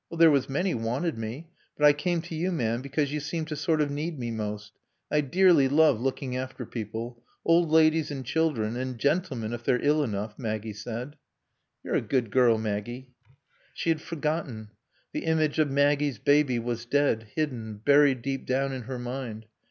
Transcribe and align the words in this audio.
"There 0.09 0.31
was 0.31 0.49
many 0.49 0.73
wanted 0.73 1.15
me. 1.15 1.51
But 1.77 1.85
I 1.85 1.93
came 1.93 2.23
to 2.23 2.33
you, 2.33 2.51
ma'am, 2.51 2.81
because 2.81 3.13
you 3.13 3.19
seemed 3.19 3.47
to 3.49 3.55
sort 3.55 3.81
of 3.81 3.91
need 3.91 4.17
me 4.17 4.31
most. 4.31 4.71
I 5.11 5.21
dearly 5.21 5.69
love 5.69 6.01
looking 6.01 6.35
after 6.35 6.65
people. 6.65 7.21
Old 7.45 7.69
ladies 7.69 8.09
and 8.09 8.25
children. 8.25 8.75
And 8.75 8.97
gentlemen, 8.97 9.53
if 9.53 9.63
they're 9.63 9.79
ill 9.79 10.01
enough," 10.03 10.39
Maggie 10.39 10.73
said. 10.73 11.17
"You're 11.83 11.93
a 11.93 12.01
good 12.01 12.31
girl, 12.31 12.57
Maggie." 12.57 13.13
She 13.75 13.91
had 13.91 14.01
forgotten. 14.01 14.71
The 15.13 15.23
image 15.25 15.59
of 15.59 15.69
Maggie's 15.69 16.17
baby 16.17 16.57
was 16.57 16.87
dead, 16.87 17.27
hidden, 17.35 17.75
buried 17.77 18.23
deep 18.23 18.47
down 18.47 18.71
in 18.73 18.81
her 18.89 18.97
mind. 18.97 19.45